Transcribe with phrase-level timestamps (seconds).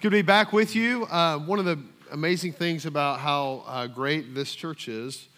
[0.00, 1.04] It's good to be back with you.
[1.04, 1.78] Uh, one of the
[2.10, 5.28] amazing things about how uh, great this church is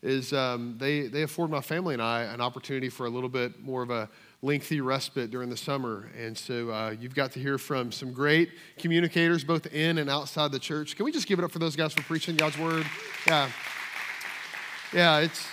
[0.00, 3.60] is um, they, they afford my family and I an opportunity for a little bit
[3.60, 4.08] more of a
[4.40, 6.08] lengthy respite during the summer.
[6.16, 10.52] And so uh, you've got to hear from some great communicators both in and outside
[10.52, 10.94] the church.
[10.94, 12.86] Can we just give it up for those guys for preaching God's word?
[13.26, 13.50] Yeah.
[14.92, 15.44] Yeah, it's,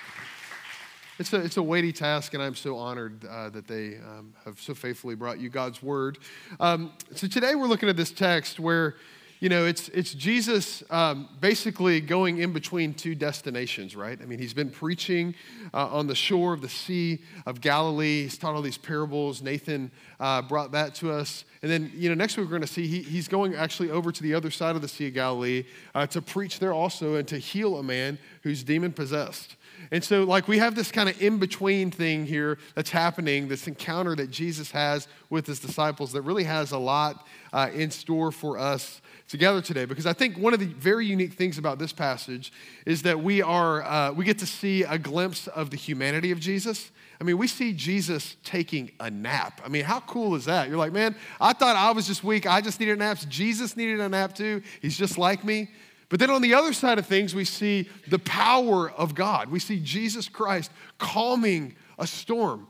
[1.20, 4.59] it's a, it's a weighty task, and I'm so honored uh, that they um, have
[4.59, 6.18] so faithfully brought you God's word.
[6.61, 8.95] Um, so today we're looking at this text where,
[9.41, 14.18] you know, it's, it's Jesus um, basically going in between two destinations, right?
[14.21, 15.36] I mean, he's been preaching
[15.74, 18.24] uh, on the shore of the Sea of Galilee.
[18.24, 19.41] He's taught all these parables.
[19.41, 19.91] Nathan
[20.21, 21.43] uh, brought that to us.
[21.61, 24.13] And then, you know, next week we're going to see he, he's going actually over
[24.13, 27.27] to the other side of the Sea of Galilee uh, to preach there also and
[27.27, 29.57] to heal a man who's demon possessed.
[29.92, 33.67] And so, like, we have this kind of in between thing here that's happening, this
[33.67, 38.31] encounter that Jesus has with his disciples that really has a lot uh, in store
[38.31, 39.86] for us together today.
[39.86, 42.52] Because I think one of the very unique things about this passage
[42.85, 46.39] is that we are, uh, we get to see a glimpse of the humanity of
[46.39, 46.91] Jesus.
[47.22, 49.61] I mean, we see Jesus taking a nap.
[49.63, 50.69] I mean, how cool is that?
[50.69, 52.47] You're like, man, I thought I was just weak.
[52.47, 53.25] I just needed naps.
[53.25, 54.61] Jesus needed a nap too.
[54.81, 55.69] He's just like me.
[56.09, 59.49] But then on the other side of things, we see the power of God.
[59.49, 62.67] We see Jesus Christ calming a storm.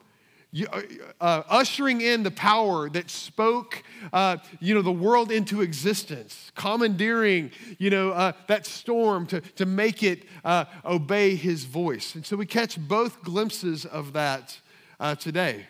[0.71, 0.81] Uh,
[1.21, 7.51] uh, ushering in the power that spoke, uh, you know, the world into existence, commandeering,
[7.77, 12.15] you know, uh, that storm to, to make it uh, obey his voice.
[12.15, 14.59] And so we catch both glimpses of that
[14.99, 15.67] uh, today.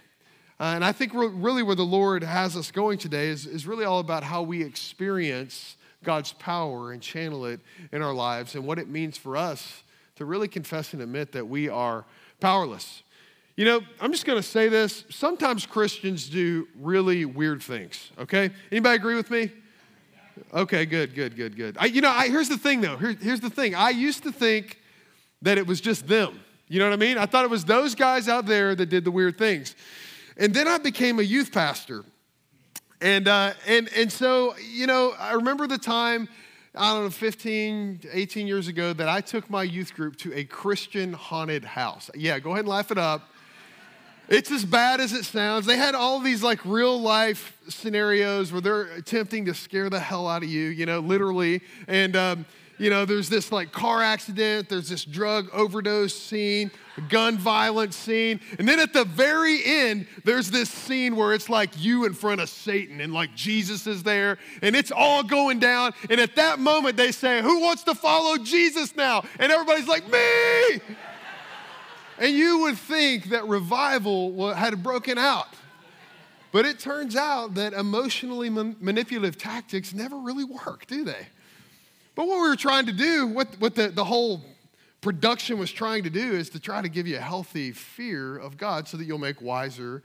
[0.59, 4.00] and I think really where the Lord has us going today is, is really all
[4.00, 7.59] about how we experience God's power and channel it
[7.92, 9.83] in our lives and what it means for us
[10.16, 12.05] to really confess and admit that we are
[12.39, 13.03] powerless.
[13.55, 15.03] You know, I'm just going to say this.
[15.09, 18.52] Sometimes Christians do really weird things, okay?
[18.72, 19.52] Anybody agree with me?
[20.53, 21.77] Okay, good, good, good, good.
[21.77, 22.95] I, you know, I, here's the thing though.
[22.95, 23.75] Here, here's the thing.
[23.75, 24.80] I used to think
[25.42, 26.39] that it was just them.
[26.70, 27.17] You know what I mean?
[27.17, 29.76] I thought it was those guys out there that did the weird things.
[30.38, 32.05] And then I became a youth pastor.
[33.02, 36.27] And, uh, and, and so, you know, I remember the time,
[36.76, 40.43] I don't know, 15, 18 years ago, that I took my youth group to a
[40.43, 42.09] Christian haunted house.
[42.14, 43.30] Yeah, go ahead and laugh it up.
[44.27, 45.65] It's as bad as it sounds.
[45.65, 50.27] They had all these like real life scenarios where they're attempting to scare the hell
[50.27, 51.61] out of you, you know, literally.
[51.88, 52.45] And, um,
[52.80, 56.72] you know, there's this like car accident, there's this drug overdose scene,
[57.10, 58.40] gun violence scene.
[58.58, 62.39] And then at the very end, there's this scene where it's like you in front
[62.42, 65.94] of Satan and like Jesus is there and it's all going down.
[66.10, 69.23] And at that moment, they say, Who wants to follow Jesus now?
[69.39, 70.80] And everybody's like, Me!
[72.18, 75.48] and you would think that revival had broken out.
[76.52, 81.28] But it turns out that emotionally manipulative tactics never really work, do they?
[82.20, 84.44] But what we were trying to do, what, what the, the whole
[85.00, 88.58] production was trying to do, is to try to give you a healthy fear of
[88.58, 90.04] God so that you'll make wiser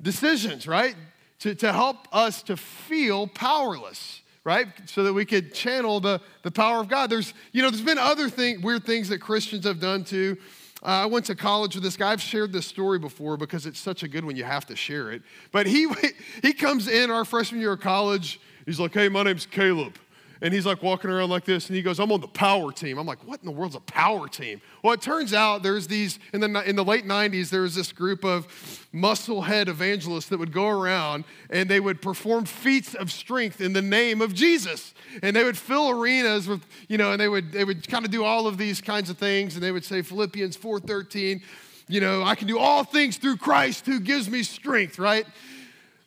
[0.00, 0.96] decisions, right?
[1.40, 4.68] To, to help us to feel powerless, right?
[4.86, 7.10] So that we could channel the, the power of God.
[7.10, 10.38] There's, you know, there's been other thing, weird things that Christians have done too.
[10.82, 12.10] Uh, I went to college with this guy.
[12.12, 15.12] I've shared this story before because it's such a good one, you have to share
[15.12, 15.20] it.
[15.52, 15.88] But he,
[16.40, 18.40] he comes in our freshman year of college.
[18.64, 19.92] He's like, hey, my name's Caleb.
[20.40, 22.98] And he's like walking around like this, and he goes, I'm on the power team.
[22.98, 24.60] I'm like, what in the world's a power team?
[24.82, 27.92] Well, it turns out there's these, in the, in the late 90s, there was this
[27.92, 28.46] group of
[28.94, 33.82] musclehead evangelists that would go around and they would perform feats of strength in the
[33.82, 34.94] name of Jesus.
[35.22, 38.10] And they would fill arenas with, you know, and they would, they would kind of
[38.10, 41.42] do all of these kinds of things, and they would say Philippians 4.13,
[41.88, 45.26] you know, I can do all things through Christ who gives me strength, right?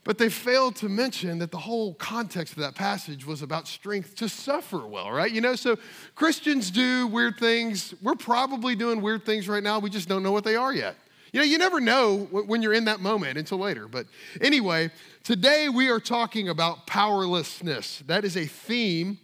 [0.04, 4.16] But they failed to mention that the whole context of that passage was about strength
[4.16, 5.32] to suffer well, right?
[5.32, 5.78] You know, so
[6.16, 7.94] Christians do weird things.
[8.02, 9.78] We're probably doing weird things right now.
[9.78, 10.96] We just don't know what they are yet.
[11.34, 13.88] You know, you never know when you're in that moment until later.
[13.88, 14.08] But
[14.42, 14.92] anyway,
[15.24, 18.04] today we are talking about powerlessness.
[18.08, 19.20] That is a theme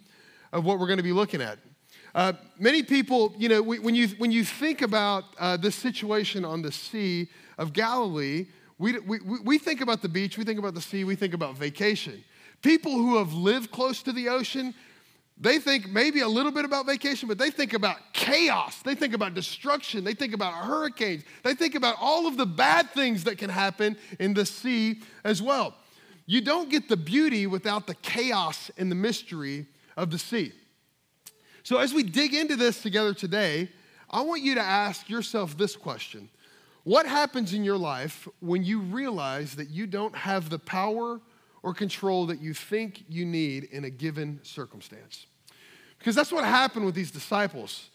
[0.54, 1.57] of what we're going to be looking at.
[2.16, 6.62] Uh, many people, you know, when you, when you think about uh, this situation on
[6.62, 8.46] the Sea of Galilee,
[8.80, 11.58] we, we, we think about the beach, we think about the sea, we think about
[11.58, 12.24] vacation.
[12.62, 14.74] People who have lived close to the ocean,
[15.40, 18.82] they think maybe a little bit about vacation, but they think about chaos.
[18.82, 20.04] They think about destruction.
[20.04, 21.24] They think about hurricanes.
[21.44, 25.42] They think about all of the bad things that can happen in the sea as
[25.42, 25.76] well.
[26.26, 30.52] You don't get the beauty without the chaos and the mystery of the sea.
[31.64, 33.70] So, as we dig into this together today,
[34.10, 36.30] I want you to ask yourself this question
[36.88, 41.19] what happens in your life when you realize that you don't have the power
[41.62, 45.25] or control that you think you need in a given circumstance.
[46.00, 47.89] Because that's what happened with these disciples.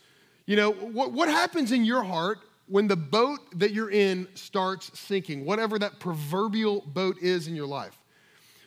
[0.45, 4.91] You know, what, what happens in your heart when the boat that you're in starts
[4.99, 7.97] sinking, whatever that proverbial boat is in your life?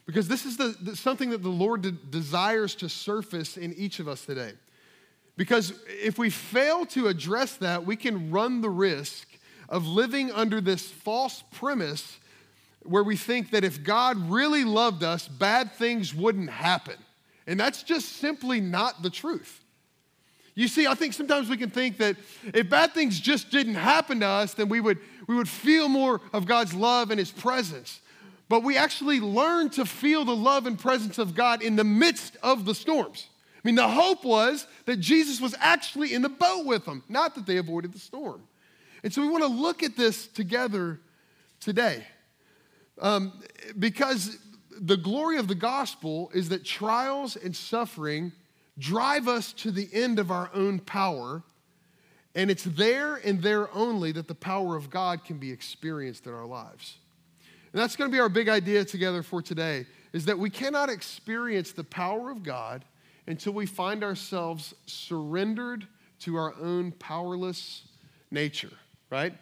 [0.08, 4.00] Because this is the, the something that the Lord de- desires to surface in each
[4.00, 4.54] of us today.
[5.38, 9.28] Because if we fail to address that, we can run the risk
[9.70, 12.20] of living under this false premise
[12.84, 16.96] where we think that if God really loved us, bad things wouldn't happen.
[17.48, 19.62] And that's just simply not the truth.
[20.56, 22.16] You see, I think sometimes we can think that
[22.54, 26.22] if bad things just didn't happen to us, then we would, we would feel more
[26.32, 28.00] of God's love and His presence.
[28.48, 32.38] But we actually learn to feel the love and presence of God in the midst
[32.42, 33.28] of the storms.
[33.54, 37.36] I mean, the hope was that Jesus was actually in the boat with them, not
[37.36, 38.44] that they avoided the storm.
[39.06, 41.00] And so we want to look at this together
[41.60, 42.04] today.
[43.00, 43.40] Um,
[43.78, 44.40] because
[44.82, 48.32] the glory of the gospel is that trials and suffering
[48.80, 51.44] drive us to the end of our own power.
[52.34, 56.34] And it's there and there only that the power of God can be experienced in
[56.34, 56.98] our lives.
[57.74, 60.90] And that's going to be our big idea together for today is that we cannot
[60.90, 62.84] experience the power of God
[63.28, 65.86] until we find ourselves surrendered
[66.22, 67.84] to our own powerless
[68.32, 68.72] nature,
[69.16, 69.34] right?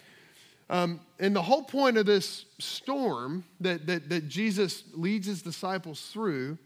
[0.70, 6.02] Um, and the whole point of this storm that, that, that Jesus leads his disciples
[6.14, 6.58] through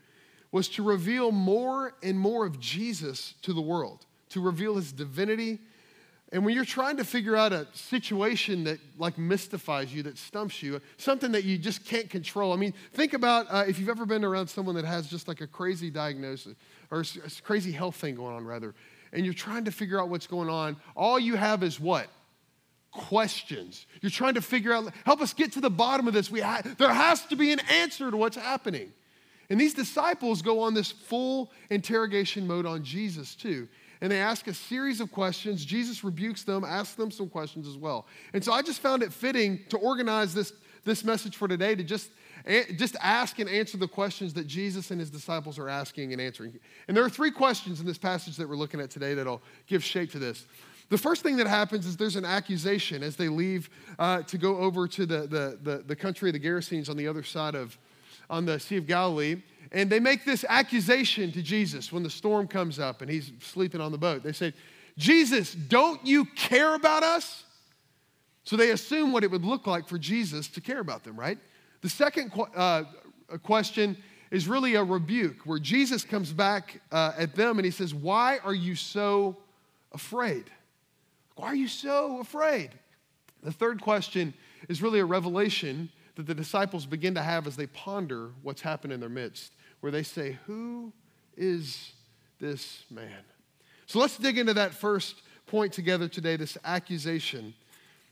[0.52, 5.60] was to reveal more and more of Jesus to the world, to reveal his divinity.
[6.34, 10.62] And when you're trying to figure out a situation that like mystifies you, that stumps
[10.62, 12.52] you, something that you just can't control.
[12.52, 15.40] I mean, think about uh, if you've ever been around someone that has just like
[15.40, 16.56] a crazy diagnosis
[16.92, 18.76] or a crazy health thing going on, rather,
[19.14, 20.76] and you're trying to figure out what's going on.
[20.96, 22.08] All you have is what?
[22.92, 23.86] Questions.
[24.02, 26.32] You're trying to figure out, help us get to the bottom of this.
[26.32, 28.92] We ha- there has to be an answer to what's happening.
[29.50, 33.68] And these disciples go on this full interrogation mode on Jesus too.
[34.02, 35.66] And they ask a series of questions.
[35.66, 38.06] Jesus rebukes them, asks them some questions as well.
[38.34, 40.54] And so I just found it fitting to organize this,
[40.84, 42.12] this message for today to just,
[42.46, 46.22] eh, just ask and answer the questions that Jesus and his disciples are asking and
[46.22, 46.60] answering.
[46.88, 49.84] And there are three questions in this passage that we're looking at today that'll give
[49.84, 50.46] shape to this.
[50.90, 53.70] The first thing that happens is there's an accusation as they leave
[54.00, 57.08] uh, to go over to the, the, the, the country of the Gerasenes on the
[57.08, 57.78] other side of,
[58.30, 59.42] on the Sea of Galilee.
[59.74, 63.82] And they make this accusation to Jesus when the storm comes up and he's sleeping
[63.82, 64.24] on the boat.
[64.24, 64.54] They say,
[64.98, 67.44] Jesus, don't you care about us?
[68.44, 71.38] So they assume what it would look like for Jesus to care about them, right?
[71.82, 72.84] The second uh,
[73.44, 73.98] question
[74.32, 78.40] is really a rebuke where Jesus comes back uh, at them and he says, Why
[78.44, 79.36] are you so
[79.92, 80.46] afraid?
[81.38, 82.72] Why are you so afraid?
[83.44, 84.34] The third question
[84.68, 88.92] is really a revelation that the disciples begin to have as they ponder what's happened
[88.92, 90.92] in their midst, where they say, Who
[91.38, 91.94] is
[92.40, 93.24] this man?
[93.86, 97.54] So let's dig into that first point together today this accusation.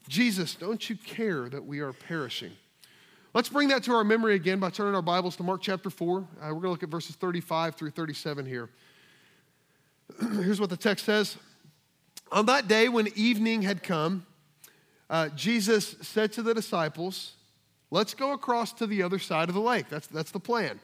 [0.07, 2.51] Jesus, don't you care that we are perishing?
[3.33, 6.19] Let's bring that to our memory again by turning our Bibles to Mark chapter 4.
[6.19, 8.69] Uh, we're going to look at verses 35 through 37 here.
[10.19, 11.38] Here's what the text says.
[12.36, 14.26] On that day, when evening had come,
[15.10, 17.32] uh, Jesus said to the disciples,
[17.92, 19.88] Let's go across to the other side of the lake.
[19.90, 20.82] That's, that's the plan.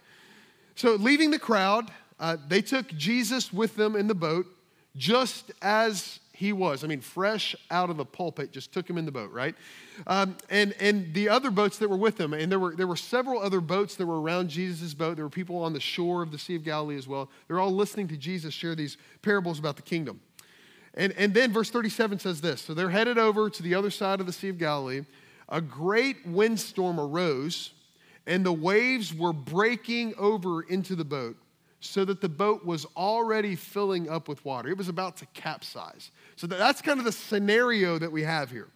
[0.76, 4.46] So, leaving the crowd, uh, they took Jesus with them in the boat,
[4.96, 6.86] just as he was.
[6.86, 9.54] I mean, fresh out of the pulpit, just took him in the boat, right?
[10.08, 12.96] Um, and, and the other boats that were with them, and there were, there were
[12.96, 15.18] several other boats that were around Jesus' boat.
[15.18, 17.30] There were people on the shore of the Sea of Galilee as well.
[17.48, 20.22] They're all listening to Jesus share these parables about the kingdom.
[20.96, 24.20] And, and then verse 37 says this So they're headed over to the other side
[24.20, 25.02] of the Sea of Galilee.
[25.50, 27.72] A great windstorm arose,
[28.26, 31.36] and the waves were breaking over into the boat,
[31.82, 34.70] so that the boat was already filling up with water.
[34.70, 36.12] It was about to capsize.
[36.38, 38.70] So that's kind of the scenario that we have here.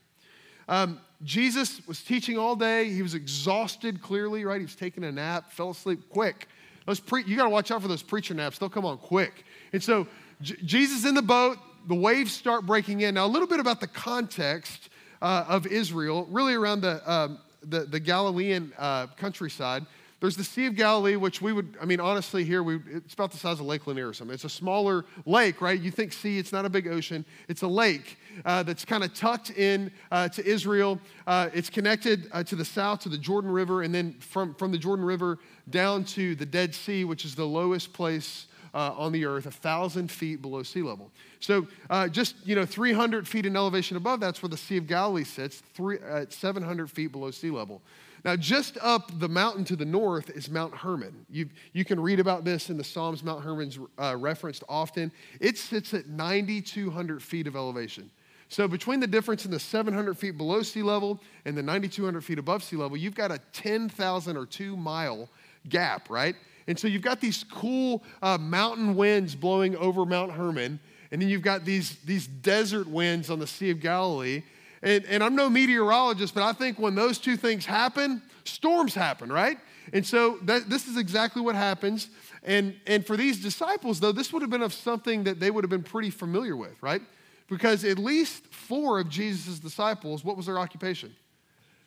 [0.68, 2.90] Um, Jesus was teaching all day.
[2.90, 4.60] He was exhausted, clearly, right?
[4.60, 6.48] He was taking a nap, fell asleep quick.
[6.86, 8.58] Those pre- you got to watch out for those preacher naps.
[8.58, 9.46] They'll come on quick.
[9.74, 10.08] And so
[10.42, 11.58] J- Jesus in the boat,
[11.88, 13.16] the waves start breaking in.
[13.16, 14.90] Now, a little bit about the context
[15.22, 19.86] uh, of Israel, really around the, um, the, the, Galilean uh, countryside.
[20.20, 23.32] There's the Sea of Galilee, which we would, I mean, honestly, here, we, it's about
[23.32, 24.34] the size of Lake Lanier or something.
[24.34, 25.80] It's a smaller lake, right?
[25.80, 27.26] You think sea, it's not a big ocean.
[27.48, 31.00] It's a lake uh, that's kind of tucked in uh, to Israel.
[31.28, 34.72] Uh, it's connected uh, to the south to the Jordan River, and then from, from
[34.72, 35.38] the Jordan River
[35.70, 39.52] down to the Dead Sea, which is the lowest place uh, on the earth, a
[39.52, 41.10] thousand feet below sea level.
[41.40, 44.86] So uh, just you know, 300 feet in elevation above, that's where the Sea of
[44.86, 47.82] Galilee sits, three, uh, 700 feet below sea level.
[48.26, 51.26] Now, just up the mountain to the north is Mount Hermon.
[51.30, 53.24] You, you can read about this in the Psalms.
[53.24, 55.12] Mount Hermon's uh, referenced often.
[55.40, 58.10] It sits at 9,200 feet of elevation.
[58.50, 62.40] So, between the difference in the 700 feet below sea level and the 9,200 feet
[62.40, 65.30] above sea level, you've got a 10,000 or two mile
[65.70, 66.36] gap, right?
[66.68, 70.80] And so, you've got these cool uh, mountain winds blowing over Mount Hermon,
[71.12, 74.44] and then you've got these, these desert winds on the Sea of Galilee.
[74.82, 79.32] And, and I'm no meteorologist, but I think when those two things happen, storms happen,
[79.32, 79.58] right?
[79.94, 82.10] And so that, this is exactly what happens.
[82.44, 85.64] And, and for these disciples, though, this would have been of something that they would
[85.64, 87.02] have been pretty familiar with, right?
[87.48, 91.16] Because at least four of Jesus' disciples, what was their occupation?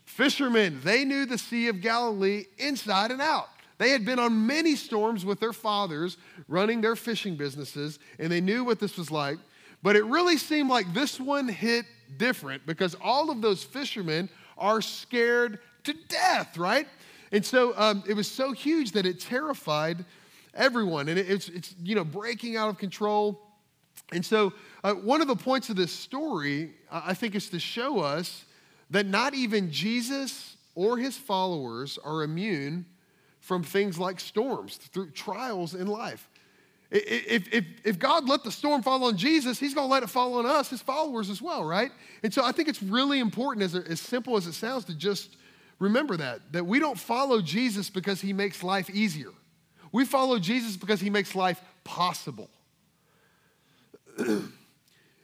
[0.05, 0.81] Fishermen.
[0.83, 3.49] They knew the Sea of Galilee inside and out.
[3.79, 6.19] They had been on many storms with their fathers
[6.49, 9.39] running their fishing businesses, and they knew what this was like.
[9.83, 14.83] But it really seemed like this one hit different because all of those fishermen are
[14.83, 16.89] scared to death, right?
[17.31, 20.05] And so um, it was so huge that it terrified
[20.55, 23.41] everyone, and it, it's, it's you know breaking out of control.
[24.11, 28.01] And so uh, one of the points of this story, I think, is to show
[28.01, 28.45] us
[28.91, 32.87] that not even Jesus or his followers are immune
[33.49, 36.29] from things like storms, through trials in life.
[36.91, 40.11] If, if, if God let the storm fall on Jesus, he's going to let it
[40.11, 41.91] fall on us, his followers as well, right?
[42.23, 45.39] And so I think it's really important, as, as simple as it sounds, to just
[45.79, 49.31] remember that, that we don't follow Jesus because he makes life easier.
[49.93, 52.51] We follow Jesus because he makes life possible.
[54.19, 54.51] it,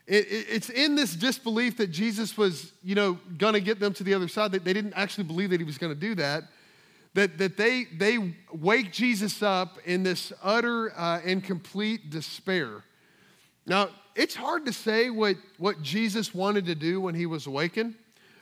[0.06, 4.02] it, it's in this disbelief that Jesus was, you know, going to get them to
[4.02, 6.44] the other side, that they didn't actually believe that he was going to do that
[7.14, 12.82] that, that they, they wake Jesus up in this utter uh, and complete despair.
[13.66, 17.94] Now, it's hard to say what, what Jesus wanted to do when he was awakened.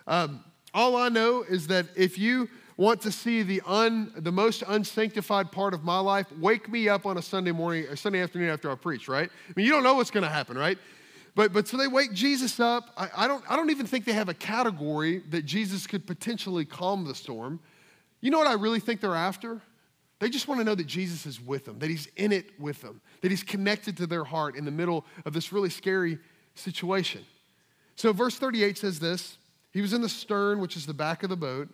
[0.07, 4.63] Um, all I know is that if you want to see the, un, the most
[4.67, 8.49] unsanctified part of my life, wake me up on a Sunday morning, a Sunday afternoon
[8.49, 9.29] after I preach, right?
[9.31, 10.79] I mean, you don't know what's going to happen, right?
[11.35, 12.91] But, but so they wake Jesus up.
[12.97, 16.65] I, I, don't, I don't even think they have a category that Jesus could potentially
[16.65, 17.61] calm the storm.
[18.23, 19.61] You know what I really think they're after?
[20.21, 22.81] They just want to know that Jesus is with them, that he's in it with
[22.81, 26.19] them, that he's connected to their heart in the middle of this really scary
[26.55, 27.23] situation.
[27.97, 29.37] So, verse 38 says this
[29.73, 31.69] He was in the stern, which is the back of the boat,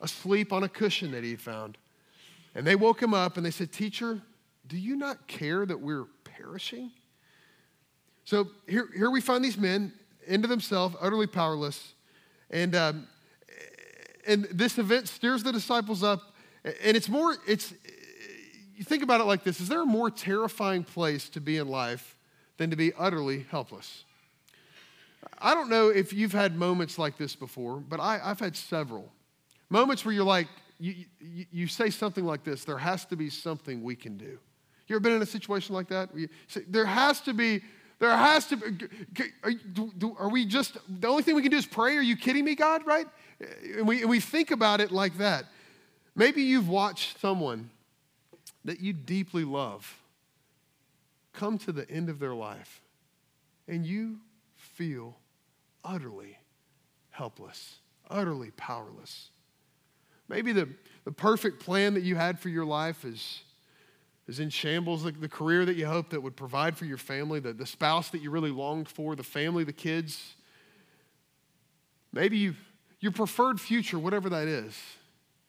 [0.00, 1.76] asleep on a cushion that he had found.
[2.54, 4.22] And they woke him up and they said, Teacher,
[4.66, 6.90] do you not care that we're perishing?
[8.24, 9.92] So, here, here we find these men
[10.26, 11.92] into themselves, utterly powerless.
[12.50, 13.08] And um,
[14.30, 16.34] and this event steers the disciples up.
[16.64, 17.74] And it's more, it's,
[18.74, 21.68] you think about it like this Is there a more terrifying place to be in
[21.68, 22.16] life
[22.56, 24.04] than to be utterly helpless?
[25.38, 29.10] I don't know if you've had moments like this before, but I, have had several.
[29.68, 33.28] Moments where you're like, you, you, you, say something like this there has to be
[33.28, 34.38] something we can do.
[34.86, 36.10] You ever been in a situation like that?
[36.48, 37.62] Say, there has to be,
[38.00, 38.88] there has to be,
[39.44, 39.52] are,
[40.18, 41.96] are we just, the only thing we can do is pray?
[41.96, 43.06] Are you kidding me, God, right?
[43.76, 45.44] And we, and we think about it like that.
[46.16, 47.70] Maybe you've watched someone
[48.64, 49.98] that you deeply love
[51.32, 52.80] come to the end of their life
[53.68, 54.18] and you
[54.56, 55.16] feel
[55.84, 56.38] utterly
[57.10, 57.76] helpless,
[58.10, 59.28] utterly powerless.
[60.28, 60.68] Maybe the,
[61.04, 63.42] the perfect plan that you had for your life is,
[64.30, 67.40] is in shambles, the, the career that you hoped that would provide for your family,
[67.40, 70.34] the, the spouse that you really longed for, the family, the kids.
[72.12, 72.56] Maybe you've
[73.00, 74.78] your preferred future, whatever that is,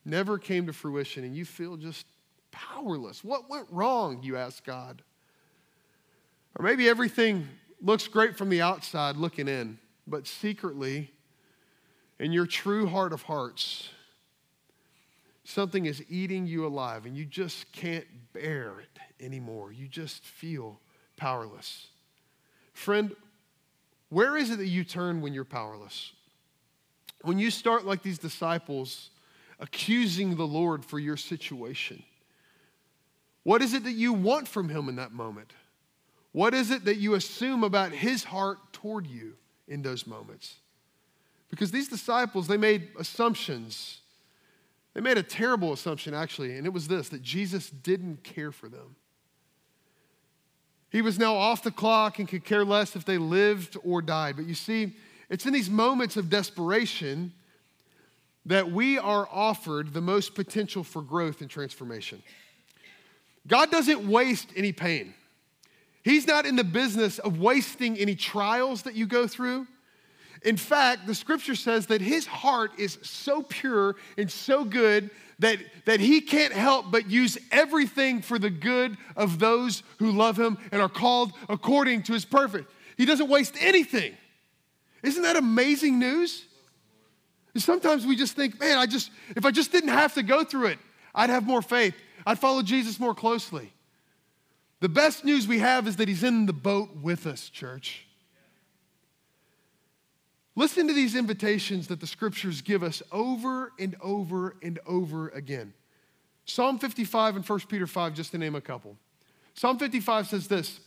[0.04, 2.08] never came to fruition and you feel just
[2.50, 3.24] powerless.
[3.24, 5.04] What went wrong, you ask God?
[6.58, 7.48] Or maybe everything
[7.82, 11.12] looks great from the outside looking in, but secretly,
[12.20, 13.90] in your true heart of hearts,
[15.44, 19.72] something is eating you alive and you just can't bear it anymore.
[19.72, 20.80] You just feel
[21.18, 21.88] powerless.
[22.74, 23.16] Friend,
[24.10, 26.12] where is it that you turn when you're powerless?
[27.22, 29.10] When you start like these disciples,
[29.60, 32.04] accusing the Lord for your situation,
[33.44, 35.54] what is it that you want from Him in that moment?
[36.32, 39.34] What is it that you assume about His heart toward you
[39.68, 40.56] in those moments?
[41.50, 44.01] Because these disciples, they made assumptions.
[44.94, 48.68] They made a terrible assumption, actually, and it was this that Jesus didn't care for
[48.68, 48.96] them.
[50.90, 54.36] He was now off the clock and could care less if they lived or died.
[54.36, 54.94] But you see,
[55.30, 57.32] it's in these moments of desperation
[58.46, 62.22] that we are offered the most potential for growth and transformation.
[63.48, 65.14] God doesn't waste any pain.
[66.04, 69.68] He's not in the business of wasting any trials that you go through.
[70.44, 75.60] In fact, the scripture says that his heart is so pure and so good that,
[75.86, 80.58] that he can't help but use everything for the good of those who love him
[80.72, 82.72] and are called according to his perfect.
[82.98, 84.16] He doesn't waste anything.
[85.04, 86.46] Isn't that amazing news?
[87.56, 90.68] Sometimes we just think, man, I just, if I just didn't have to go through
[90.68, 90.80] it,
[91.14, 91.96] I'd have more faith.
[92.26, 93.74] I'd follow Jesus more closely.
[94.80, 98.08] The best news we have is that he's in the boat with us, church.
[100.56, 105.74] Listen to these invitations that the scriptures give us over and over and over again.
[106.46, 108.98] Psalm 55 and 1 Peter 5, just to name a couple.
[109.54, 110.80] Psalm 55 says this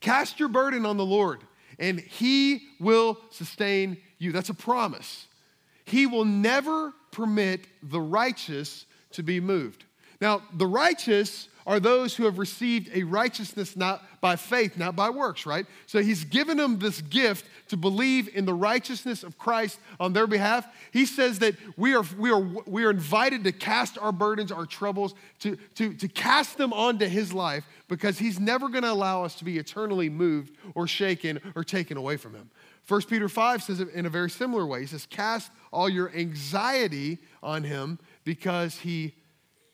[0.00, 1.42] Cast your burden on the Lord,
[1.78, 4.32] and he will sustain you.
[4.32, 5.26] That's a promise.
[5.84, 9.84] He will never permit the righteous to be moved.
[10.20, 15.10] Now, the righteous are those who have received a righteousness not by faith, not by
[15.10, 15.66] works, right?
[15.84, 20.26] So he's given them this gift to believe in the righteousness of Christ on their
[20.26, 20.66] behalf.
[20.92, 24.64] He says that we are, we are, we are invited to cast our burdens, our
[24.64, 29.22] troubles, to, to, to cast them onto his life because he's never going to allow
[29.22, 32.48] us to be eternally moved or shaken or taken away from him.
[32.88, 34.80] 1 Peter 5 says it in a very similar way.
[34.80, 39.14] He says, Cast all your anxiety on him because he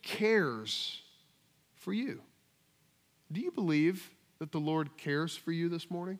[0.02, 1.03] cares
[1.84, 2.20] for you.
[3.30, 6.18] Do you believe that the Lord cares for you this morning?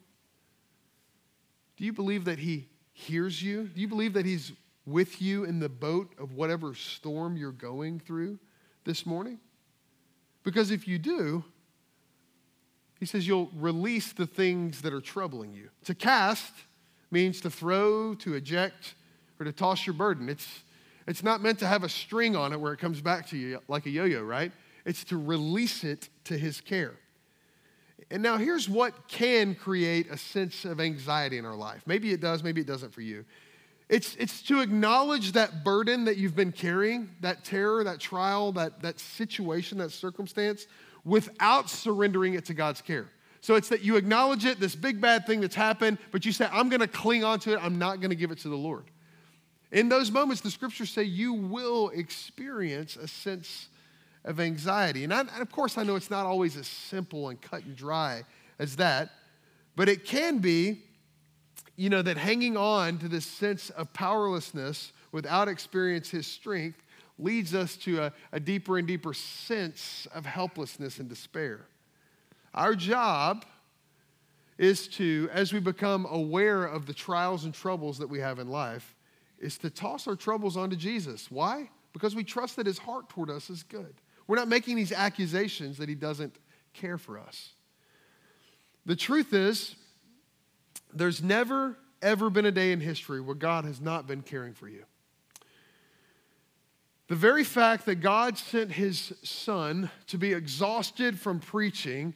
[1.76, 3.64] Do you believe that He hears you?
[3.64, 4.52] Do you believe that He's
[4.86, 8.38] with you in the boat of whatever storm you're going through
[8.84, 9.40] this morning?
[10.44, 11.42] Because if you do,
[13.00, 15.70] He says you'll release the things that are troubling you.
[15.84, 16.52] To cast
[17.10, 18.94] means to throw, to eject,
[19.40, 20.28] or to toss your burden.
[20.28, 20.46] It's,
[21.06, 23.60] it's not meant to have a string on it where it comes back to you
[23.66, 24.52] like a yo yo, right?
[24.84, 26.94] It's to release it to his care.
[28.10, 31.82] And now here's what can create a sense of anxiety in our life.
[31.86, 33.24] Maybe it does, maybe it doesn't for you.
[33.88, 38.80] It's, it's to acknowledge that burden that you've been carrying, that terror, that trial, that,
[38.82, 40.66] that situation, that circumstance,
[41.04, 43.10] without surrendering it to God's care.
[43.40, 46.48] So it's that you acknowledge it, this big bad thing that's happened, but you say,
[46.50, 48.84] I'm gonna cling on to it, I'm not gonna give it to the Lord.
[49.70, 53.68] In those moments, the scriptures say you will experience a sense
[54.24, 55.04] of anxiety.
[55.04, 57.76] And, I, and of course, I know it's not always as simple and cut and
[57.76, 58.24] dry
[58.58, 59.10] as that,
[59.76, 60.82] but it can be,
[61.76, 66.80] you know, that hanging on to this sense of powerlessness without experience his strength
[67.18, 71.66] leads us to a, a deeper and deeper sense of helplessness and despair.
[72.54, 73.44] Our job
[74.58, 78.48] is to, as we become aware of the trials and troubles that we have in
[78.48, 78.94] life,
[79.38, 81.30] is to toss our troubles onto Jesus.
[81.30, 81.68] Why?
[81.92, 83.94] Because we trust that his heart toward us is good.
[84.26, 86.36] We're not making these accusations that he doesn't
[86.72, 87.50] care for us.
[88.86, 89.74] The truth is,
[90.92, 94.68] there's never, ever been a day in history where God has not been caring for
[94.68, 94.84] you.
[97.08, 102.14] The very fact that God sent his son to be exhausted from preaching,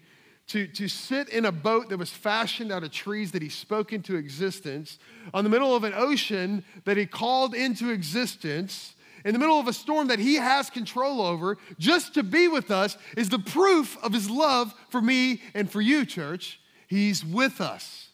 [0.48, 3.92] to, to sit in a boat that was fashioned out of trees that he spoke
[3.92, 4.98] into existence,
[5.34, 8.94] on the middle of an ocean that he called into existence,
[9.24, 12.70] in the middle of a storm that He has control over, just to be with
[12.70, 16.60] us is the proof of His love for me and for you, church.
[16.86, 18.08] He's with us.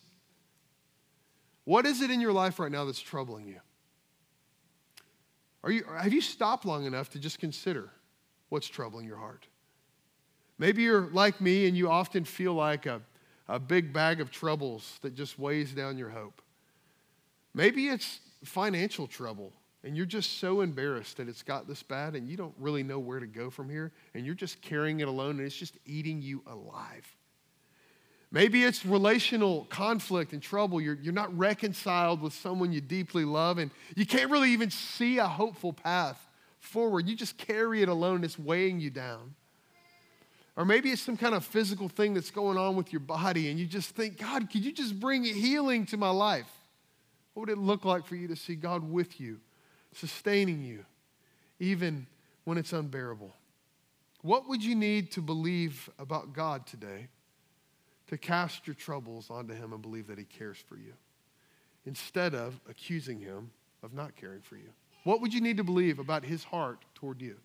[1.64, 3.60] What is it in your life right now that's troubling you?
[5.62, 7.90] Are you have you stopped long enough to just consider
[8.50, 9.46] what's troubling your heart?
[10.58, 13.00] Maybe you're like me and you often feel like a,
[13.48, 16.42] a big bag of troubles that just weighs down your hope.
[17.54, 19.52] Maybe it's financial trouble
[19.84, 22.98] and you're just so embarrassed that it's got this bad and you don't really know
[22.98, 26.22] where to go from here and you're just carrying it alone and it's just eating
[26.22, 27.06] you alive.
[28.32, 30.80] Maybe it's relational conflict and trouble.
[30.80, 35.18] You're, you're not reconciled with someone you deeply love and you can't really even see
[35.18, 36.18] a hopeful path
[36.58, 37.06] forward.
[37.06, 39.34] You just carry it alone, it's weighing you down.
[40.56, 43.58] Or maybe it's some kind of physical thing that's going on with your body and
[43.58, 46.50] you just think, God, could you just bring healing to my life?
[47.34, 49.40] What would it look like for you to see God with you?
[49.96, 50.84] Sustaining you,
[51.58, 52.06] even
[52.44, 53.32] when it's unbearable.
[54.22, 57.08] What would you need to believe about God today
[58.06, 60.92] to cast your troubles onto Him and believe that He cares for you
[61.86, 63.50] instead of accusing Him
[63.82, 64.70] of not caring for you?
[65.04, 67.36] What would you need to believe about His heart toward you?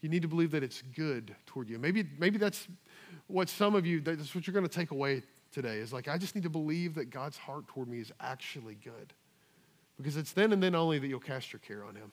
[0.00, 1.78] You need to believe that it's good toward you.
[1.78, 2.66] Maybe, maybe that's
[3.26, 5.22] what some of you, that's what you're going to take away
[5.52, 8.76] today is like, I just need to believe that God's heart toward me is actually
[8.76, 9.12] good
[10.02, 12.10] because it's then and then only that you'll cast your care on him.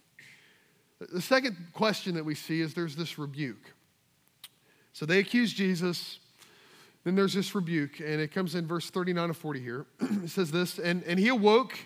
[1.00, 3.74] The second question that we see is there's this rebuke.
[4.94, 6.20] So they accuse Jesus.
[7.04, 9.86] then there's this rebuke, and it comes in verse 39 to 40 here.
[10.00, 11.78] it says this, and, and he awoke,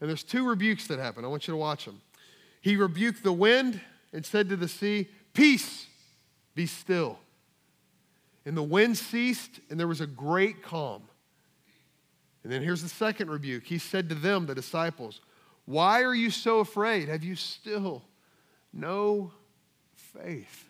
[0.00, 1.24] and there's two rebukes that happen.
[1.24, 2.00] I want you to watch them.
[2.60, 3.80] He rebuked the wind
[4.12, 5.86] and said to the sea, Peace,
[6.54, 7.18] be still.
[8.46, 11.02] And the wind ceased, and there was a great calm.
[12.44, 13.64] And then here's the second rebuke.
[13.64, 15.20] He said to them, the disciples,
[15.64, 17.08] Why are you so afraid?
[17.08, 18.04] Have you still
[18.72, 19.32] no
[19.94, 20.68] faith?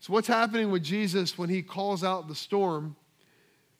[0.00, 2.96] So, what's happening with Jesus when he calls out the storm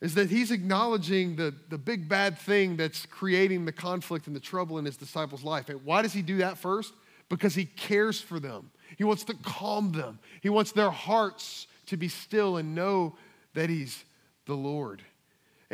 [0.01, 4.41] is that he's acknowledging the, the big bad thing that's creating the conflict and the
[4.41, 5.71] trouble in his disciples' life.
[5.71, 6.93] And why does he do that first?
[7.31, 8.71] Because he cares for them.
[8.99, 10.19] He wants to calm them.
[10.43, 13.17] He wants their hearts to be still and know
[13.55, 14.05] that he's
[14.47, 15.03] the Lord.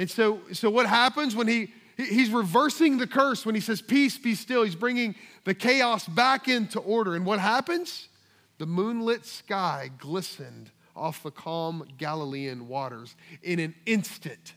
[0.00, 4.16] And so, so what happens when he he's reversing the curse when he says peace
[4.16, 4.62] be still.
[4.62, 7.14] He's bringing the chaos back into order.
[7.14, 8.08] And what happens?
[8.56, 14.54] The moonlit sky glistened off the calm galilean waters in an instant.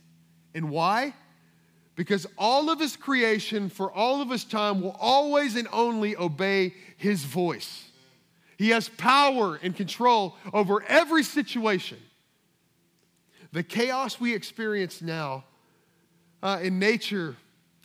[0.56, 1.14] And why?
[1.98, 6.74] Because all of his creation for all of his time will always and only obey
[6.96, 7.84] his voice.
[8.58, 11.98] He has power and control over every situation
[13.54, 15.46] the chaos we experience now
[16.42, 17.38] uh, in nature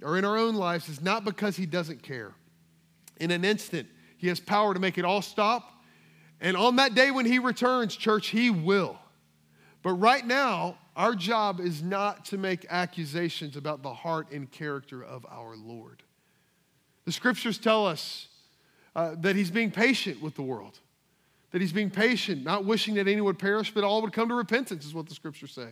[0.03, 2.33] or in our own lives is not because He doesn't care.
[3.21, 5.71] In an instant, He has power to make it all stop.
[6.41, 8.99] And on that day when He returns, church, He will.
[9.83, 15.05] But right now, our job is not to make accusations about the heart and character
[15.05, 16.03] of our Lord.
[17.05, 18.29] The scriptures tell us
[18.97, 20.81] uh, that He's being patient with the world
[21.51, 24.35] that he's being patient, not wishing that anyone would perish, but all would come to
[24.35, 25.69] repentance, is what the scriptures say.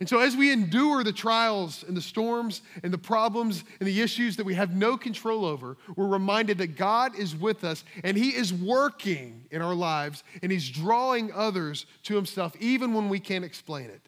[0.00, 4.00] And so, as we endure the trials and the storms and the problems and the
[4.00, 8.16] issues that we have no control over, we're reminded that God is with us and
[8.16, 13.20] He is working in our lives and He's drawing others to Himself, even when we
[13.20, 14.00] can't explain it,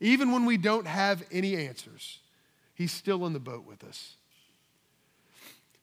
[0.00, 2.18] even when we don't have any answers.
[2.74, 4.16] He's still in the boat with us.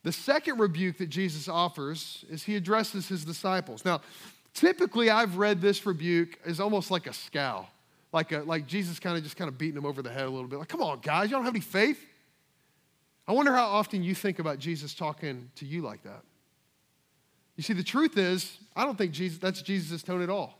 [0.03, 3.85] The second rebuke that Jesus offers is He addresses His disciples.
[3.85, 4.01] Now,
[4.53, 7.69] Typically, I've read this rebuke as almost like a scowl,
[8.11, 10.29] like, a, like Jesus kind of just kind of beating him over the head a
[10.29, 10.59] little bit.
[10.59, 12.03] Like, come on, guys, you don't have any faith?
[13.27, 16.23] I wonder how often you think about Jesus talking to you like that.
[17.55, 20.59] You see, the truth is, I don't think Jesus, that's Jesus' tone at all.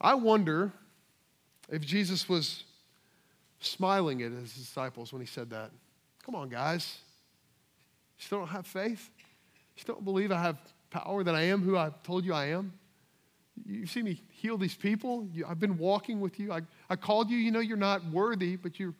[0.00, 0.72] I wonder
[1.68, 2.64] if Jesus was
[3.60, 5.70] smiling at his disciples when he said that.
[6.24, 6.98] Come on, guys.
[8.18, 9.10] You still don't have faith?
[9.76, 10.58] You still don't believe I have
[10.90, 12.72] power that I am who I've told you I am?
[13.66, 15.26] You see me heal these people.
[15.32, 16.52] You, I've been walking with you.
[16.52, 17.36] I, I called you.
[17.36, 18.94] You know you're not worthy, but you're,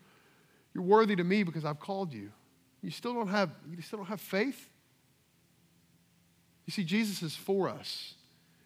[0.74, 2.30] you're worthy to me because I've called you.
[2.82, 4.68] You still don't have, you still don't have faith?
[6.66, 8.14] You see, Jesus is for us,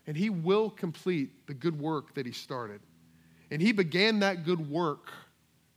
[0.07, 2.81] and he will complete the good work that he started.
[3.51, 5.11] And he began that good work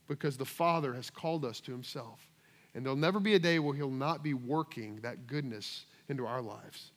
[0.08, 2.20] because the Father has called us to himself.
[2.74, 6.42] And there'll never be a day where he'll not be working that goodness into our
[6.42, 6.90] lives.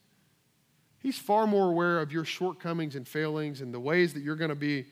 [0.99, 4.49] He's far more aware of your shortcomings and failings and the ways that you're going
[4.49, 4.87] to be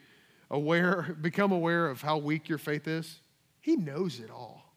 [0.49, 3.19] aware, become aware of how weak your faith is.
[3.59, 4.73] He knows it all.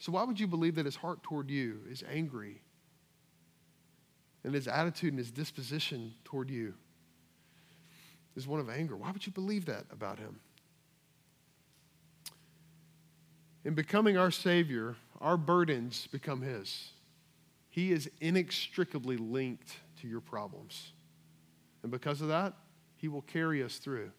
[0.00, 2.60] So, why would you believe that his heart toward you is angry
[4.42, 6.74] and his attitude and his disposition toward you
[8.36, 8.96] is one of anger?
[8.96, 10.40] Why would you believe that about him?
[13.64, 16.90] In becoming our Savior, our burdens become his.
[17.74, 20.92] He is inextricably linked to your problems.
[21.82, 22.52] And because of that,
[22.94, 24.12] He will carry us through.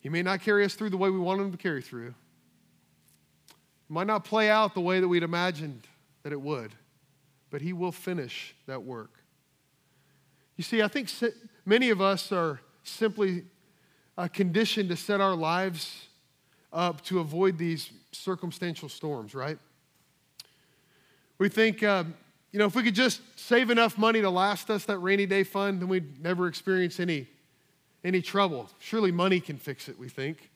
[0.00, 2.14] He may not carry us through the way we want Him to carry through.
[3.50, 5.86] It might not play out the way that we'd imagined
[6.22, 6.72] that it would,
[7.50, 9.12] but He will finish that work.
[10.56, 11.10] You see, I think
[11.66, 13.44] many of us are simply
[14.16, 16.06] uh, conditioned to set our lives
[16.72, 19.58] up to avoid these circumstantial storms, right?
[21.36, 22.14] We think, um,
[22.52, 25.44] you know, if we could just save enough money to last us that rainy day
[25.44, 27.28] fund, then we'd never experience any,
[28.02, 28.68] any trouble.
[28.80, 30.50] Surely money can fix it, we think.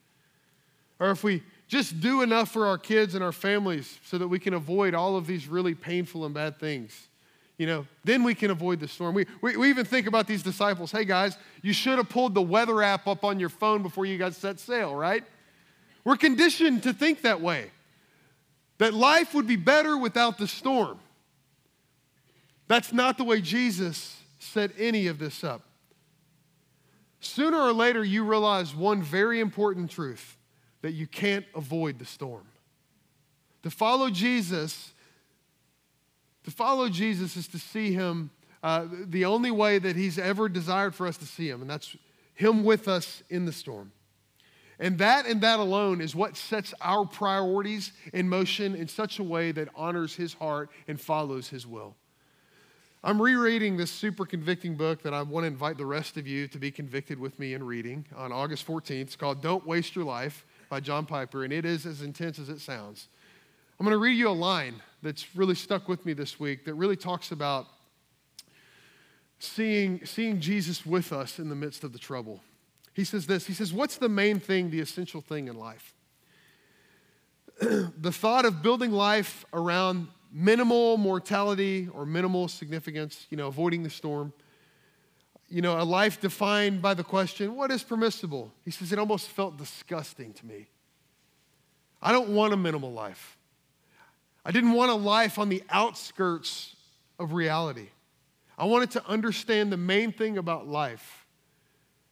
[0.99, 4.39] Or if we just do enough for our kids and our families so that we
[4.39, 7.09] can avoid all of these really painful and bad things,
[7.59, 9.15] you know, then we can avoid the storm.
[9.15, 12.43] We, we, we even think about these disciples hey, guys, you should have pulled the
[12.43, 15.25] weather app up on your phone before you got set sail, right?
[16.05, 17.71] We're conditioned to think that way,
[18.79, 20.99] that life would be better without the storm.
[22.69, 25.63] That's not the way Jesus set any of this up.
[27.21, 30.37] Sooner or later, you realize one very important truth
[30.83, 32.47] that you can't avoid the storm.
[33.63, 34.93] To follow Jesus,
[36.45, 38.31] to follow Jesus is to see him
[38.65, 41.95] uh, the only way that He's ever desired for us to see Him, and that's
[42.33, 43.93] Him with us in the storm.
[44.79, 49.23] And that and that alone is what sets our priorities in motion in such a
[49.23, 51.95] way that honors His heart and follows His will.
[53.07, 56.49] I'm rereading this super convicting book that I want to invite the rest of you
[56.49, 59.03] to be convicted with me in reading on August 14th.
[59.03, 62.49] It's called Don't Waste Your Life by John Piper, and it is as intense as
[62.49, 63.09] it sounds.
[63.79, 66.73] I'm going to read you a line that's really stuck with me this week that
[66.77, 67.67] really talks about
[69.39, 72.41] seeing, seeing Jesus with us in the midst of the trouble.
[72.95, 75.93] He says this He says, What's the main thing, the essential thing in life?
[77.61, 83.91] the thought of building life around minimal mortality or minimal significance, you know, avoiding the
[83.91, 84.33] storm.
[85.49, 88.53] You know, a life defined by the question, what is permissible?
[88.65, 90.67] He says, it almost felt disgusting to me.
[92.03, 93.39] I don't want a minimal life.
[94.45, 96.75] I didn't want a life on the outskirts
[97.19, 97.89] of reality.
[98.59, 101.27] I wanted to understand the main thing about life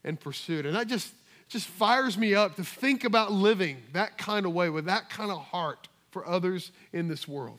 [0.04, 0.66] and pursue it.
[0.66, 1.12] And that just,
[1.48, 5.30] just fires me up to think about living that kind of way with that kind
[5.30, 7.58] of heart for others in this world.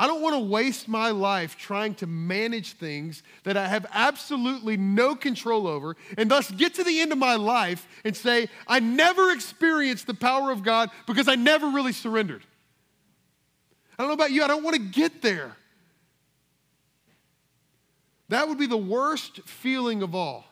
[0.00, 4.78] I don't want to waste my life trying to manage things that I have absolutely
[4.78, 8.80] no control over and thus get to the end of my life and say, I
[8.80, 12.42] never experienced the power of God because I never really surrendered.
[13.98, 15.54] I don't know about you, I don't want to get there.
[18.30, 20.46] That would be the worst feeling of all.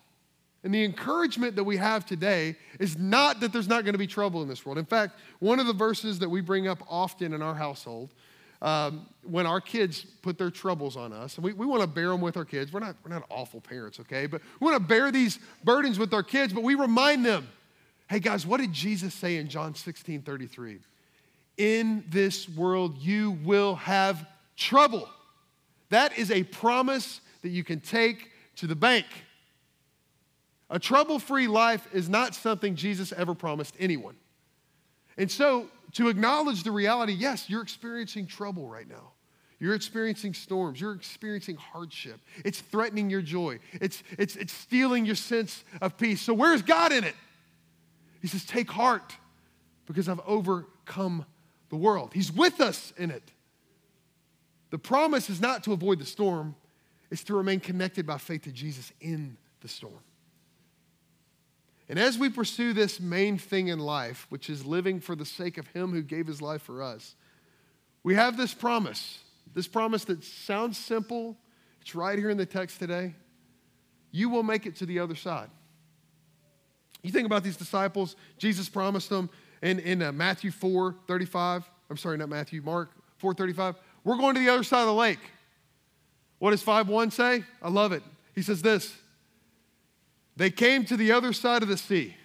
[0.62, 4.06] And the encouragement that we have today is not that there's not going to be
[4.06, 4.76] trouble in this world.
[4.76, 8.12] In fact, one of the verses that we bring up often in our household
[8.60, 12.08] um, when our kids put their troubles on us, and we, we want to bear
[12.08, 12.72] them with our kids.
[12.72, 14.26] We're not, we're not awful parents, okay?
[14.26, 17.48] But we want to bear these burdens with our kids, but we remind them
[18.08, 20.78] hey, guys, what did Jesus say in John 16 33?
[21.58, 25.08] In this world, you will have trouble.
[25.90, 29.06] That is a promise that you can take to the bank.
[30.70, 34.16] A trouble free life is not something Jesus ever promised anyone.
[35.16, 39.12] And so to acknowledge the reality yes, you're experiencing trouble right now.
[39.60, 40.80] You're experiencing storms.
[40.80, 42.20] You're experiencing hardship.
[42.44, 43.58] It's threatening your joy.
[43.72, 46.22] It's, it's, it's stealing your sense of peace.
[46.22, 47.16] So, where's God in it?
[48.22, 49.16] He says, Take heart
[49.86, 51.24] because I've overcome
[51.70, 52.12] the world.
[52.14, 53.32] He's with us in it.
[54.70, 56.54] The promise is not to avoid the storm,
[57.10, 59.98] it's to remain connected by faith to Jesus in the storm.
[61.88, 65.56] And as we pursue this main thing in life, which is living for the sake
[65.56, 67.14] of Him who gave His life for us,
[68.02, 69.18] we have this promise,
[69.54, 71.36] this promise that sounds simple.
[71.80, 73.14] It's right here in the text today.
[74.10, 75.48] You will make it to the other side.
[77.02, 79.30] You think about these disciples, Jesus promised them
[79.62, 81.68] in, in uh, Matthew 4 35.
[81.90, 83.76] I'm sorry, not Matthew, Mark 4 35.
[84.04, 85.20] We're going to the other side of the lake.
[86.38, 87.44] What does 5 1 say?
[87.62, 88.02] I love it.
[88.34, 88.97] He says this
[90.38, 92.16] they came to the other side of the sea.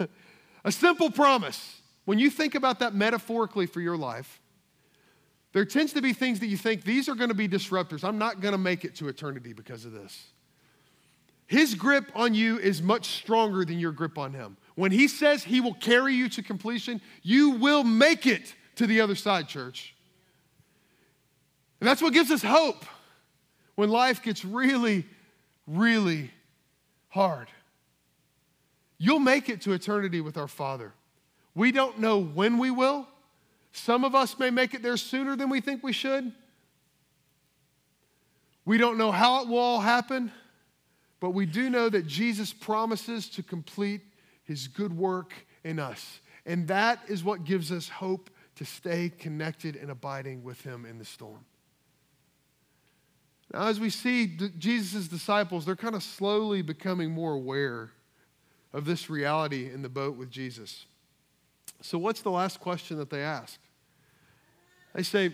[0.64, 1.80] a simple promise.
[2.04, 4.40] When you think about that metaphorically for your life,
[5.52, 8.02] there tends to be things that you think these are going to be disruptors.
[8.02, 10.26] I'm not going to make it to eternity because of this.
[11.46, 14.56] His grip on you is much stronger than your grip on him.
[14.74, 19.00] When he says he will carry you to completion, you will make it to the
[19.00, 19.94] other side, church.
[21.80, 22.84] And that's what gives us hope
[23.76, 25.06] when life gets really,
[25.68, 26.32] really
[27.10, 27.48] hard.
[29.02, 30.92] You'll make it to eternity with our Father.
[31.54, 33.08] We don't know when we will.
[33.72, 36.30] Some of us may make it there sooner than we think we should.
[38.66, 40.30] We don't know how it will all happen,
[41.18, 44.02] but we do know that Jesus promises to complete
[44.44, 45.32] his good work
[45.64, 46.20] in us.
[46.44, 50.98] And that is what gives us hope to stay connected and abiding with him in
[50.98, 51.46] the storm.
[53.50, 57.92] Now, as we see Jesus' disciples, they're kind of slowly becoming more aware
[58.72, 60.86] of this reality in the boat with Jesus.
[61.82, 63.58] So, what's the last question that they ask?
[64.94, 65.32] They say,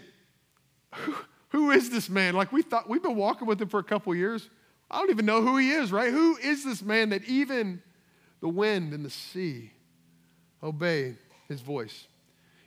[0.95, 1.17] who,
[1.49, 2.35] who is this man?
[2.35, 4.49] Like we thought, we've been walking with him for a couple years.
[4.91, 6.13] I don't even know who he is, right?
[6.13, 7.83] Who is this man that even
[8.41, 9.73] the wind and the sea
[10.63, 11.17] obey
[11.49, 12.07] his voice?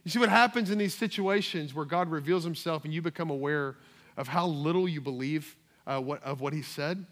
[0.04, 3.78] You see what happens in these situations where God reveals himself and you become aware
[4.18, 5.56] of how little you believe
[5.88, 7.06] uh, what, of what he said?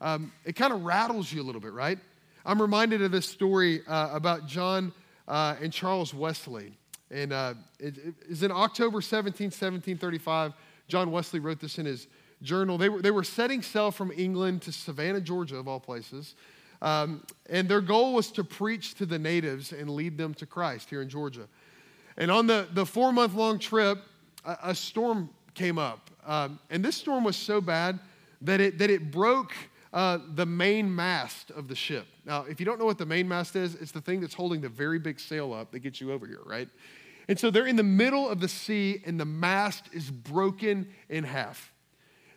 [0.00, 1.98] Um, it kind of rattles you a little bit, right?
[2.46, 4.92] I'm reminded of this story uh, about John
[5.26, 6.76] uh, and Charles Wesley.
[7.10, 10.52] And uh, it, it is in October 17, 1735.
[10.86, 12.06] John Wesley wrote this in his
[12.42, 12.76] journal.
[12.76, 16.34] They were, they were setting sail from England to Savannah, Georgia, of all places.
[16.82, 20.90] Um, and their goal was to preach to the natives and lead them to Christ
[20.90, 21.48] here in Georgia.
[22.18, 23.98] And on the, the four month long trip,
[24.44, 26.10] a, a, storm came up.
[26.26, 27.98] Um, and this storm was so bad
[28.42, 29.54] that it, that it broke
[29.94, 32.06] uh, the main mast of the ship.
[32.26, 34.60] Now, if you don't know what the main mast is, it's the thing that's holding
[34.60, 36.68] the very big sail up that gets you over here, right?
[37.28, 41.22] And so they're in the middle of the sea, and the mast is broken in
[41.22, 41.72] half.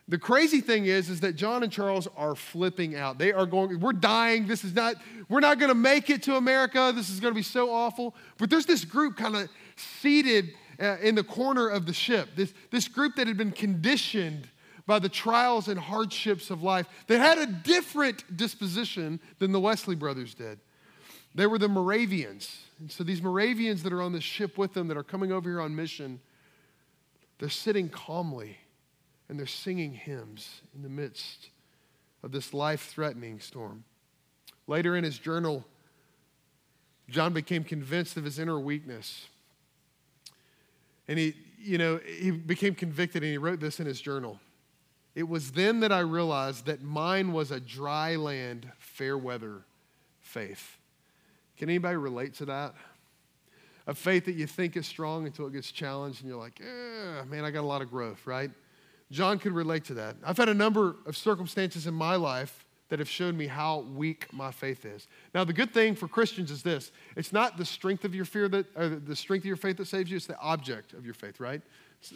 [0.06, 3.18] The crazy thing is, is that John and Charles are flipping out.
[3.18, 4.46] They are going, we're dying.
[4.46, 4.94] This is not,
[5.28, 6.92] we're not going to make it to America.
[6.94, 8.14] This is going to be so awful.
[8.38, 12.30] But there's this group kind of seated uh, in the corner of the ship.
[12.36, 14.48] This, this group that had been conditioned
[14.88, 19.94] by the trials and hardships of life They had a different disposition than the Wesley
[19.94, 20.58] brothers did.
[21.34, 22.62] They were the Moravians.
[22.80, 25.50] And so these Moravians that are on the ship with them that are coming over
[25.50, 26.20] here on mission,
[27.38, 28.56] they're sitting calmly
[29.28, 31.50] and they're singing hymns in the midst
[32.22, 33.84] of this life threatening storm.
[34.66, 35.66] Later in his journal,
[37.10, 39.26] John became convinced of his inner weakness.
[41.06, 44.40] And he, you know, he became convicted and he wrote this in his journal.
[45.18, 49.64] It was then that I realized that mine was a dry land, fair weather
[50.20, 50.76] faith.
[51.56, 52.76] Can anybody relate to that?
[53.88, 57.24] A faith that you think is strong until it gets challenged and you're like, eh,
[57.24, 58.48] man, I got a lot of growth, right?
[59.10, 60.14] John could relate to that.
[60.24, 64.32] I've had a number of circumstances in my life that have shown me how weak
[64.32, 65.08] my faith is.
[65.34, 68.48] Now, the good thing for Christians is this it's not the strength of your fear
[68.50, 71.14] that, or the strength of your faith that saves you, it's the object of your
[71.14, 71.60] faith, right?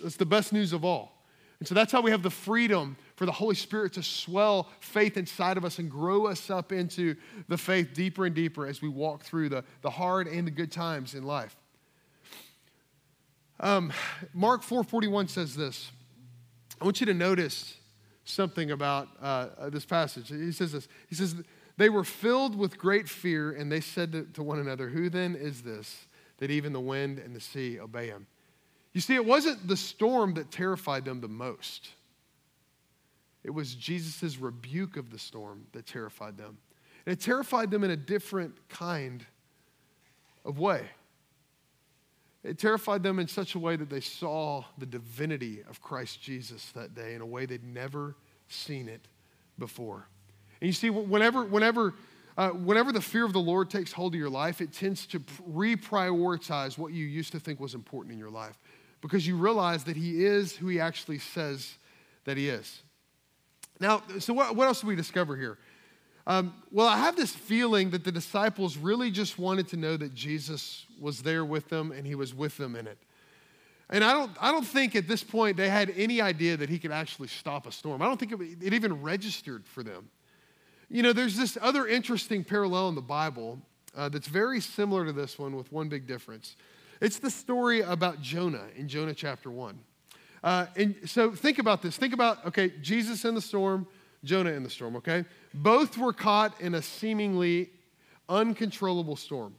[0.05, 1.19] It's the best news of all.
[1.63, 5.17] And so that's how we have the freedom for the Holy Spirit to swell faith
[5.17, 7.15] inside of us and grow us up into
[7.47, 10.73] the faith deeper and deeper as we walk through the, the hard and the good
[10.73, 11.55] times in life.
[13.61, 13.93] Um,
[14.35, 15.93] Mark 4:41 says this.
[16.81, 17.77] I want you to notice
[18.25, 20.31] something about uh, this passage.
[20.31, 20.89] He says this.
[21.09, 21.37] He says,
[21.77, 25.37] They were filled with great fear, and they said to, to one another, Who then
[25.37, 26.07] is this
[26.39, 28.27] that even the wind and the sea obey him?
[28.93, 31.89] You see, it wasn't the storm that terrified them the most.
[33.43, 36.59] It was Jesus' rebuke of the storm that terrified them.
[37.07, 39.25] And it terrified them in a different kind
[40.45, 40.83] of way.
[42.45, 46.71] It terrified them in such a way that they saw the divinity of Christ Jesus
[46.73, 48.17] that day in a way they'd never
[48.49, 49.09] seen it
[49.59, 50.07] before.
[50.61, 51.95] And you see, whenever, whenever,
[52.37, 55.21] uh, whenever the fear of the Lord takes hold of your life, it tends to
[55.21, 58.59] reprioritize what you used to think was important in your life
[59.03, 61.77] because you realize that He is who He actually says
[62.25, 62.83] that He is.
[63.79, 65.59] Now, so what, what else do we discover here?
[66.27, 70.15] Um, well, I have this feeling that the disciples really just wanted to know that
[70.15, 72.99] Jesus was there with them and he was with them in it.
[73.91, 76.79] And I don't, I don't think at this point they had any idea that he
[76.79, 78.01] could actually stop a storm.
[78.01, 80.09] I don't think it, it even registered for them.
[80.89, 83.59] You know, there's this other interesting parallel in the Bible
[83.97, 86.57] uh, that's very similar to this one with one big difference.
[87.03, 89.77] It's the story about Jonah in Jonah chapter 1.
[90.45, 91.97] Uh, and so think about this.
[91.97, 93.89] Think about, okay, Jesus in the storm,
[94.23, 95.25] Jonah in the storm, okay?
[95.53, 97.71] Both were caught in a seemingly
[98.29, 99.57] uncontrollable storm.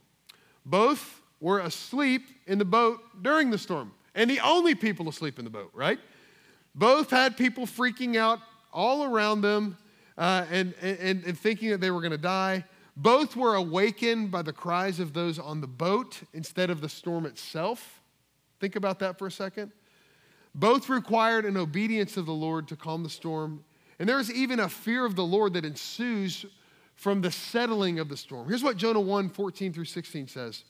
[0.64, 5.44] Both were asleep in the boat during the storm, and the only people asleep in
[5.44, 5.98] the boat, right?
[6.74, 8.38] Both had people freaking out
[8.72, 9.76] all around them
[10.16, 12.64] uh, and, and, and thinking that they were going to die.
[12.96, 17.26] Both were awakened by the cries of those on the boat instead of the storm
[17.26, 18.00] itself.
[18.60, 19.72] Think about that for a second.
[20.54, 23.64] Both required an obedience of the Lord to calm the storm
[23.98, 26.46] and there is even a fear of the Lord that ensues
[26.94, 28.48] from the settling of the storm.
[28.48, 30.64] Here's what Jonah 1 14 through 16 says.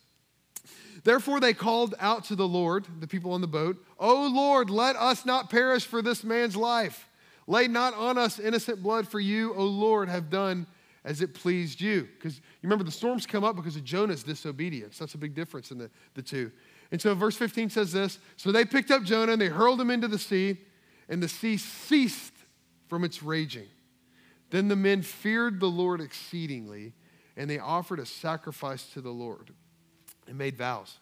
[1.02, 4.96] Therefore, they called out to the Lord, the people on the boat, O Lord, let
[4.96, 7.08] us not perish for this man's life.
[7.46, 10.66] Lay not on us innocent blood, for you, O Lord, have done
[11.04, 12.08] as it pleased you.
[12.14, 14.98] Because you remember, the storms come up because of Jonah's disobedience.
[14.98, 16.50] That's a big difference in the, the two.
[16.90, 19.90] And so, verse 15 says this So they picked up Jonah and they hurled him
[19.90, 20.58] into the sea,
[21.08, 22.34] and the sea ceased
[22.88, 23.68] from its raging.
[24.50, 26.94] Then the men feared the Lord exceedingly,
[27.36, 29.50] and they offered a sacrifice to the Lord
[30.26, 30.98] and made vows.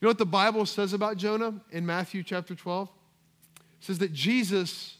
[0.00, 2.88] You know what the Bible says about Jonah in Matthew chapter 12?
[2.88, 4.96] It says that Jesus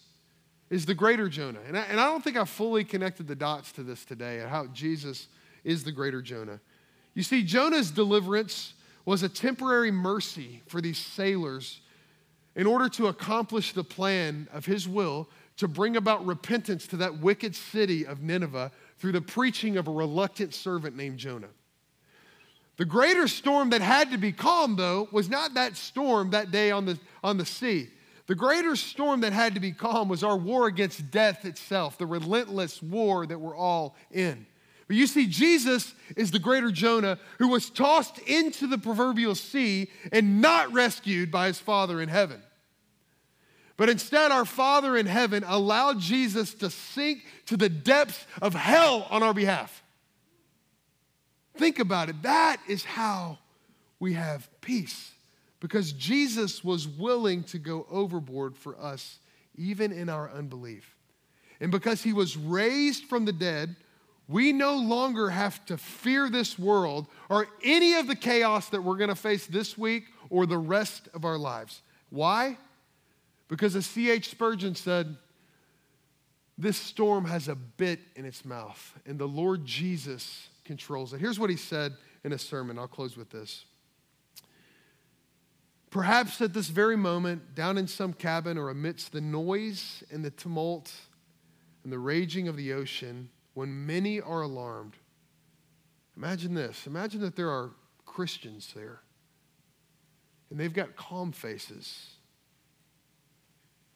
[0.70, 1.58] is the greater Jonah.
[1.66, 4.66] And I, and I don't think I fully connected the dots to this today, how
[4.68, 5.28] Jesus
[5.64, 6.60] is the greater Jonah.
[7.14, 11.80] You see, Jonah's deliverance was a temporary mercy for these sailors
[12.54, 17.18] in order to accomplish the plan of his will to bring about repentance to that
[17.18, 21.48] wicked city of Nineveh through the preaching of a reluctant servant named Jonah.
[22.76, 26.70] The greater storm that had to be calmed, though, was not that storm that day
[26.70, 27.90] on the, on the sea.
[28.30, 32.06] The greater storm that had to be calm was our war against death itself, the
[32.06, 34.46] relentless war that we're all in.
[34.86, 39.90] But you see, Jesus is the greater Jonah who was tossed into the proverbial sea
[40.12, 42.40] and not rescued by his Father in heaven.
[43.76, 49.08] But instead, our Father in heaven allowed Jesus to sink to the depths of hell
[49.10, 49.82] on our behalf.
[51.56, 52.22] Think about it.
[52.22, 53.38] That is how
[53.98, 55.10] we have peace
[55.60, 59.18] because Jesus was willing to go overboard for us,
[59.56, 60.96] even in our unbelief.
[61.60, 63.76] And because he was raised from the dead,
[64.26, 68.96] we no longer have to fear this world or any of the chaos that we're
[68.96, 71.82] going to face this week or the rest of our lives.
[72.08, 72.56] Why?
[73.48, 74.30] Because as C.H.
[74.30, 75.16] Spurgeon said,
[76.56, 81.18] this storm has a bit in its mouth, and the Lord Jesus controls it.
[81.18, 82.78] Here's what he said in a sermon.
[82.78, 83.64] I'll close with this.
[85.90, 90.30] Perhaps at this very moment, down in some cabin or amidst the noise and the
[90.30, 90.92] tumult
[91.82, 94.94] and the raging of the ocean, when many are alarmed,
[96.16, 96.86] imagine this.
[96.86, 97.72] Imagine that there are
[98.06, 99.00] Christians there,
[100.48, 102.10] and they've got calm faces,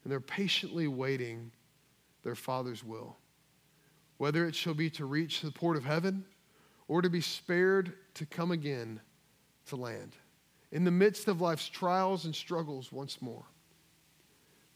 [0.03, 1.53] and they're patiently waiting
[2.25, 3.19] their Father's will.
[4.17, 6.25] Whether it shall be to reach the port of heaven
[6.89, 9.01] or to be spared to come again
[9.67, 10.17] to land
[10.75, 13.45] in the midst of life's trials and struggles once more.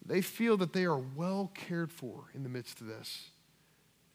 [0.07, 3.31] They feel that they are well cared for in the midst of this.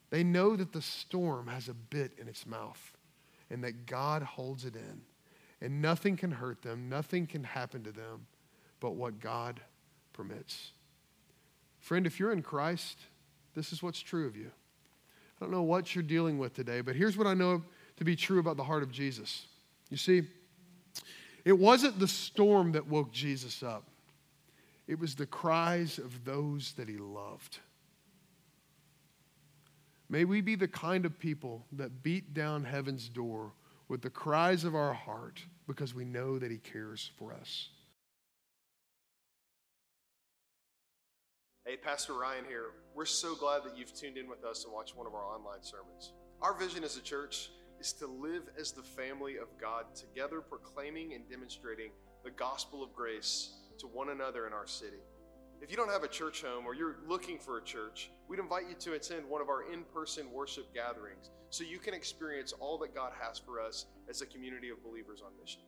[0.10, 2.80] They know that the storm has a bit in its mouth
[3.50, 5.02] and that God holds it in.
[5.62, 8.28] And nothing can hurt them, nothing can happen to them
[8.80, 9.60] but what God
[10.14, 10.72] permits.
[11.80, 12.98] Friend, if you're in Christ,
[13.56, 14.52] this is what's true of you.
[15.38, 17.62] I don't know what you're dealing with today, but here's what I know
[17.98, 19.48] to be true about the heart of Jesus.
[19.90, 20.24] You see,
[21.46, 23.84] it wasn't the storm that woke Jesus up,
[24.88, 27.60] it was the cries of those that he loved.
[30.10, 33.54] May we be the kind of people that beat down heaven's door
[33.88, 37.70] with the cries of our heart because we know that he cares for us.
[41.66, 42.72] Hey, Pastor Ryan here.
[42.94, 45.64] We're so glad that you've tuned in with us and watched one of our online
[45.64, 46.12] sermons.
[46.42, 47.50] Our vision as a church
[47.84, 51.92] is to live as the family of God, together proclaiming and demonstrating
[52.24, 55.02] the gospel of grace to one another in our city.
[55.62, 58.70] If you don't have a church home or you're looking for a church, we'd invite
[58.70, 62.78] you to attend one of our in person worship gatherings so you can experience all
[62.78, 65.60] that God has for us as a community of believers on mission.